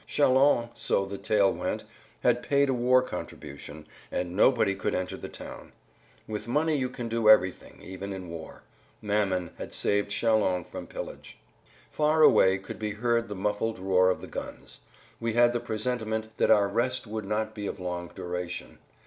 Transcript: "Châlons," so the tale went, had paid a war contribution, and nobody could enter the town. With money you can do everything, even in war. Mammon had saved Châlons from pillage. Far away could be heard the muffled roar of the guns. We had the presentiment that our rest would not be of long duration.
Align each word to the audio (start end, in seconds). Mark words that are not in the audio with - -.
"Châlons," 0.09 0.69
so 0.73 1.05
the 1.05 1.19
tale 1.19 1.53
went, 1.53 1.83
had 2.23 2.41
paid 2.41 2.69
a 2.69 2.73
war 2.73 3.03
contribution, 3.03 3.85
and 4.11 4.35
nobody 4.35 4.73
could 4.73 4.95
enter 4.95 5.15
the 5.15 5.29
town. 5.29 5.73
With 6.27 6.47
money 6.47 6.75
you 6.75 6.89
can 6.89 7.07
do 7.07 7.29
everything, 7.29 7.79
even 7.83 8.11
in 8.11 8.27
war. 8.27 8.63
Mammon 8.99 9.51
had 9.59 9.75
saved 9.75 10.09
Châlons 10.09 10.65
from 10.71 10.87
pillage. 10.87 11.37
Far 11.91 12.23
away 12.23 12.57
could 12.57 12.79
be 12.79 12.93
heard 12.93 13.29
the 13.29 13.35
muffled 13.35 13.77
roar 13.77 14.09
of 14.09 14.21
the 14.21 14.25
guns. 14.27 14.79
We 15.19 15.33
had 15.33 15.53
the 15.53 15.59
presentiment 15.59 16.35
that 16.37 16.49
our 16.49 16.67
rest 16.67 17.05
would 17.05 17.25
not 17.25 17.53
be 17.53 17.67
of 17.67 17.79
long 17.79 18.07
duration. 18.15 18.79